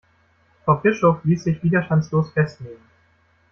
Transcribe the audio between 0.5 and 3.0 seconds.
Frau Bischof ließ sich widerstandslos festnehmen.